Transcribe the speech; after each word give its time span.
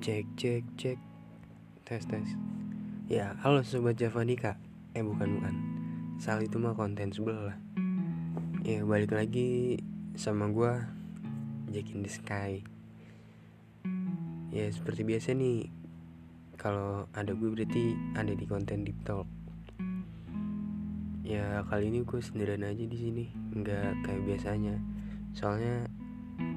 Cek 0.00 0.24
cek 0.32 0.64
cek. 0.80 0.98
Tes 1.84 2.00
tes. 2.08 2.24
Ya 3.04 3.36
halo 3.44 3.60
sobat 3.60 4.00
Javanika 4.00 4.56
Eh 4.96 5.04
bukan 5.04 5.28
bukan. 5.36 5.54
Salah 6.16 6.40
itu 6.40 6.56
mah 6.56 6.72
konten 6.72 7.12
sebelah 7.12 7.52
Ya 8.64 8.80
balik 8.80 9.12
lagi 9.12 9.76
sama 10.16 10.48
gue 10.48 10.72
Jack 11.68 11.92
in 11.92 12.00
the 12.00 12.08
Sky. 12.08 12.64
Ya 14.48 14.72
seperti 14.72 15.04
biasa 15.04 15.36
nih 15.36 15.68
Kalau 16.56 17.04
ada 17.12 17.36
gue 17.36 17.52
berarti 17.52 17.92
ada 18.16 18.32
di 18.32 18.48
konten 18.48 18.88
Deep 18.88 19.04
Talk. 19.04 19.28
Ya 21.28 21.60
kali 21.68 21.92
ini 21.92 22.08
gue 22.08 22.20
sendirian 22.24 22.64
aja 22.64 22.88
di 22.88 22.96
sini. 22.96 23.28
Nggak 23.52 24.00
kayak 24.08 24.24
biasanya. 24.24 24.80
Soalnya 25.36 25.84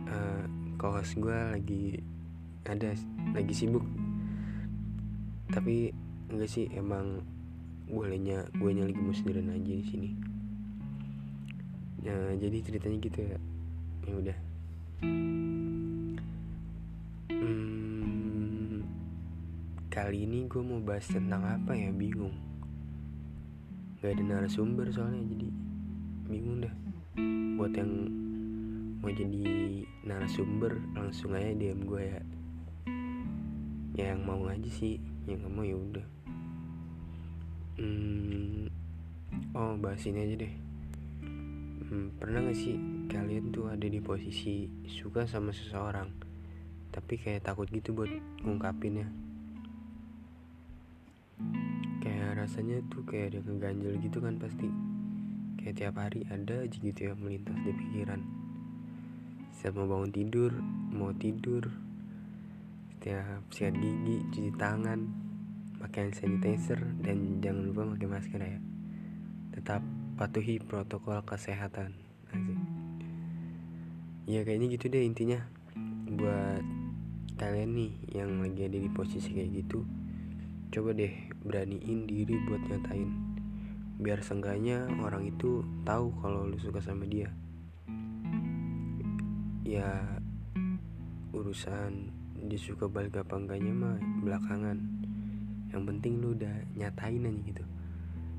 uh, 0.07 0.47
co-host 0.79 1.19
gue 1.19 1.39
lagi 1.51 1.99
ada 2.63 2.95
lagi 3.35 3.51
sibuk. 3.51 3.83
Tapi 5.51 5.91
enggak 6.31 6.49
sih 6.49 6.71
emang 6.71 7.19
bolehnya 7.91 8.47
gue 8.55 8.71
nya 8.71 8.87
lagi 8.87 8.99
mau 8.99 9.13
sendirian 9.13 9.51
aja 9.51 9.73
di 9.75 9.85
sini. 9.85 10.09
Nah 12.03 12.35
jadi 12.39 12.57
ceritanya 12.63 12.97
gitu 13.03 13.19
ya. 13.21 13.39
Ya 14.07 14.13
udah. 14.19 14.37
Hmm, 17.33 18.83
kali 19.91 20.23
ini 20.23 20.47
gue 20.47 20.63
mau 20.63 20.79
bahas 20.79 21.07
tentang 21.11 21.43
apa 21.43 21.75
ya? 21.75 21.91
Bingung. 21.91 22.33
Gak 23.99 24.19
ada 24.19 24.23
narasumber 24.23 24.91
soalnya 24.91 25.23
jadi 25.31 25.47
bingung 26.27 26.63
dah. 26.63 26.73
Buat 27.59 27.75
yang 27.75 27.91
mau 29.03 29.11
jadi 29.11 29.83
narasumber 30.07 30.79
langsung 30.95 31.35
aja 31.35 31.51
DM 31.51 31.83
gue 31.83 32.03
ya 32.07 32.23
ya 33.93 34.13
yang 34.13 34.21
mau 34.25 34.45
aja 34.49 34.69
sih. 34.69 34.97
Yang 35.25 35.45
nggak 35.45 35.53
mau 35.53 35.65
ya 35.65 35.77
udah. 35.77 36.07
Hmm, 37.73 38.69
oh 39.57 39.73
bahas 39.81 40.05
ini 40.05 40.19
aja 40.21 40.35
deh. 40.45 40.53
Hmm, 41.89 42.09
pernah 42.17 42.41
gak 42.45 42.57
sih 42.57 42.77
kalian 43.09 43.53
tuh 43.53 43.69
ada 43.69 43.85
di 43.85 44.01
posisi 44.01 44.65
suka 44.89 45.29
sama 45.29 45.53
seseorang 45.53 46.33
tapi 46.93 47.17
kayak 47.17 47.49
takut 47.49 47.65
gitu 47.73 47.97
buat 47.97 48.09
ngungkapinnya? 48.45 49.09
Kayak 52.05 52.45
rasanya 52.45 52.85
tuh 52.93 53.01
kayak 53.09 53.33
ada 53.33 53.39
ngeganjel 53.49 53.97
gitu 54.05 54.21
kan 54.21 54.37
pasti. 54.37 54.69
Kayak 55.57 55.75
tiap 55.81 55.95
hari 55.97 56.21
ada 56.29 56.61
aja 56.61 56.77
gitu 56.77 57.09
yang 57.09 57.17
melintas 57.17 57.57
di 57.65 57.73
pikiran. 57.73 58.21
Setiap 59.57 59.81
mau 59.81 59.97
bangun 59.97 60.13
tidur 60.13 60.51
mau 60.93 61.09
tidur 61.17 61.73
setiap 63.03 63.43
sikat 63.51 63.75
gigi 63.83 64.15
cuci 64.31 64.51
tangan 64.55 65.03
pakai 65.75 66.07
hand 66.07 66.15
sanitizer 66.15 66.79
dan 67.03 67.43
jangan 67.43 67.67
lupa 67.67 67.91
pakai 67.91 68.07
masker 68.07 68.39
ya. 68.39 68.59
Tetap 69.51 69.83
patuhi 70.15 70.63
protokol 70.63 71.19
kesehatan. 71.27 71.99
Asik. 72.31 72.55
ya 74.23 74.47
kayaknya 74.47 74.79
gitu 74.79 74.87
deh 74.87 75.03
intinya. 75.03 75.43
Buat 76.15 76.63
kalian 77.35 77.75
nih 77.75 77.91
yang 78.15 78.39
lagi 78.39 78.71
ada 78.71 78.79
di 78.79 78.87
posisi 78.87 79.35
kayak 79.35 79.51
gitu 79.51 79.83
coba 80.71 80.95
deh 80.95 81.11
beraniin 81.43 82.07
diri 82.07 82.39
buat 82.47 82.63
nyatain. 82.71 83.11
Biar 83.99 84.23
seenggaknya 84.23 84.87
orang 85.03 85.27
itu 85.27 85.59
tahu 85.83 86.07
kalau 86.23 86.47
lu 86.47 86.55
suka 86.55 86.79
sama 86.79 87.03
dia. 87.03 87.27
Ya 89.67 90.07
urusan 91.35 92.22
disuka 92.43 92.91
balik 92.91 93.19
apa 93.19 93.39
enggaknya 93.39 93.71
mah 93.71 93.97
belakangan. 94.19 94.77
Yang 95.71 95.83
penting 95.89 96.13
lu 96.19 96.35
udah 96.35 96.55
nyatain 96.75 97.23
aja 97.23 97.41
gitu. 97.47 97.63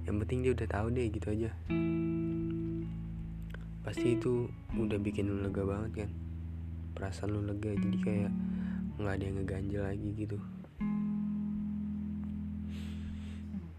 Yang 0.04 0.16
penting 0.24 0.38
dia 0.44 0.52
udah 0.52 0.68
tahu 0.68 0.86
deh 0.92 1.06
gitu 1.08 1.26
aja. 1.32 1.50
Pasti 3.84 4.16
itu 4.16 4.48
udah 4.76 4.98
bikin 5.00 5.28
lu 5.28 5.44
lega 5.44 5.62
banget 5.64 6.04
kan? 6.04 6.10
Perasaan 6.96 7.32
lu 7.32 7.40
lega 7.44 7.72
jadi 7.72 7.98
kayak 8.00 8.32
nggak 8.98 9.14
ada 9.14 9.24
yang 9.24 9.36
ngeganjel 9.42 9.82
lagi 9.82 10.10
gitu. 10.18 10.38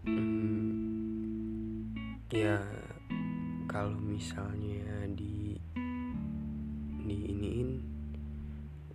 Hmm, 0.06 1.90
ya 2.32 2.62
kalau 3.66 3.98
misalnya 3.98 5.04
di 5.12 5.35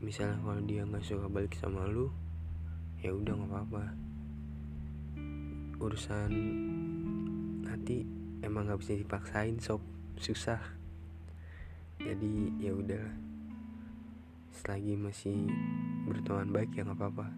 misalnya 0.01 0.41
kalau 0.41 0.61
dia 0.65 0.81
nggak 0.81 1.05
suka 1.05 1.29
balik 1.29 1.53
sama 1.53 1.85
lu 1.85 2.09
ya 3.05 3.13
udah 3.13 3.37
nggak 3.37 3.49
apa-apa. 3.53 3.85
Urusan 5.77 6.31
hati 7.69 8.05
emang 8.41 8.65
nggak 8.65 8.81
bisa 8.81 8.97
dipaksain 8.97 9.61
sob. 9.61 9.81
Susah. 10.17 10.61
Jadi 12.01 12.57
ya 12.57 12.73
udah 12.73 13.05
selagi 14.57 14.97
masih 14.97 15.45
berteman 16.09 16.49
baik 16.49 16.73
ya 16.73 16.81
nggak 16.81 16.97
apa-apa. 16.97 17.29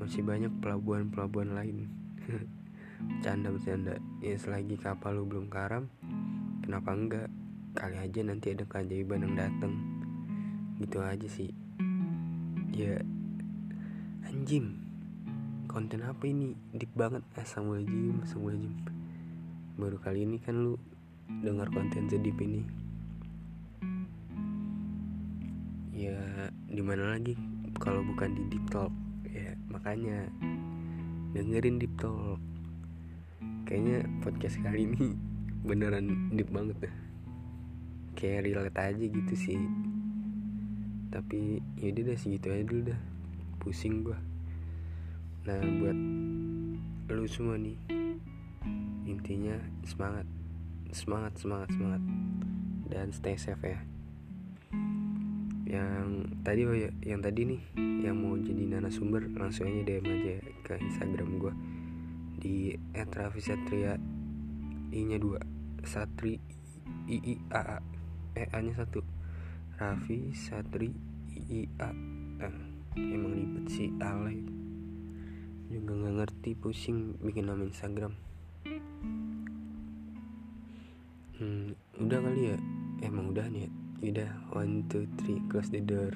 Masih 0.00 0.24
banyak 0.24 0.52
pelabuhan-pelabuhan 0.64 1.52
lain. 1.52 1.92
Canda 3.24 3.52
bercanda 3.52 4.00
ya 4.24 4.36
selagi 4.36 4.76
kapal 4.80 5.16
lu 5.16 5.24
belum 5.28 5.52
karam 5.52 5.88
kenapa 6.64 6.90
enggak? 6.92 7.28
Kali 7.70 7.96
aja 7.96 8.20
nanti 8.24 8.52
ada 8.52 8.64
keajaiban 8.66 9.24
yang 9.24 9.34
datang 9.38 9.99
gitu 10.80 11.04
aja 11.04 11.28
sih. 11.28 11.52
Ya 12.72 13.04
anjim 14.24 14.80
konten 15.68 16.00
apa 16.00 16.24
ini? 16.24 16.56
Deep 16.72 16.90
banget. 16.96 17.20
Assalamualaikum 17.36 18.24
assalamualaikum 18.24 18.72
baru 19.76 19.96
kali 19.96 20.28
ini 20.28 20.36
kan 20.40 20.56
lu 20.56 20.80
dengar 21.44 21.68
konten 21.68 22.08
sedip 22.08 22.34
ini. 22.40 22.64
Ya 25.92 26.48
di 26.72 26.80
mana 26.80 27.14
lagi? 27.14 27.36
Kalau 27.76 28.00
bukan 28.00 28.32
di 28.32 28.42
deep 28.48 28.64
talk. 28.72 28.92
Ya 29.28 29.52
makanya 29.68 30.26
dengerin 31.36 31.76
deep 31.76 31.92
talk. 32.00 32.40
Kayaknya 33.68 34.08
podcast 34.24 34.56
kali 34.64 34.88
ini 34.88 35.14
beneran 35.60 36.32
deep 36.32 36.48
banget 36.48 36.88
deh 36.88 36.94
kayak 38.16 38.52
relate 38.52 38.80
aja 38.80 39.04
gitu 39.08 39.34
sih 39.36 39.60
tapi 41.10 41.58
yaudah 41.74 42.14
deh 42.14 42.18
segitu 42.18 42.54
aja 42.54 42.64
dulu 42.64 42.82
dah. 42.94 43.00
Pusing 43.58 44.06
gua. 44.06 44.18
Nah 45.44 45.60
buat 45.82 45.98
lu 47.10 47.26
semua 47.26 47.58
nih 47.58 47.74
intinya 49.04 49.58
semangat. 49.82 50.26
Semangat 50.94 51.34
semangat 51.36 51.68
semangat. 51.74 52.02
Dan 52.90 53.10
stay 53.10 53.34
safe 53.34 53.66
ya. 53.66 53.80
Yang 55.70 56.06
tadi 56.42 56.60
oh 56.66 56.74
ya 56.74 56.90
yang 57.02 57.20
tadi 57.22 57.46
nih 57.46 57.60
yang 58.02 58.16
mau 58.18 58.34
jadi 58.38 58.62
narasumber 58.66 59.30
langsung 59.34 59.70
aja 59.70 59.82
DM 59.86 60.06
aja 60.06 60.34
ke 60.62 60.78
Instagram 60.78 61.42
gua. 61.42 61.54
Di 62.38 62.78
@rafisatria 62.94 63.98
i 64.94 65.00
nya 65.02 65.18
dua. 65.18 65.42
Satri 65.82 66.38
i 67.10 67.16
i 67.18 67.34
a 67.50 67.60
a 67.76 67.78
eh 68.38 68.46
A 68.50 68.58
nya 68.62 68.74
satu 68.78 69.02
Raffi 69.80 70.28
Satri 70.36 70.92
I 71.48 71.64
A. 71.80 71.88
Eh, 72.44 72.56
emang 73.00 73.32
ribet 73.32 73.64
sih 73.72 73.88
Ale. 73.96 74.36
Juga 75.72 75.96
nggak 75.96 76.14
ngerti 76.20 76.50
pusing 76.52 77.16
bikin 77.24 77.48
nama 77.48 77.64
Instagram. 77.64 78.12
Hmm, 81.40 81.72
udah 81.96 82.18
kali 82.20 82.52
ya? 82.52 82.58
Emang 83.00 83.32
udah 83.32 83.48
nih 83.48 83.64
ya 83.64 83.70
udah 84.00 84.32
one 84.56 84.84
two 84.88 85.08
three 85.20 85.40
close 85.48 85.68
the 85.72 85.80
door 85.80 86.12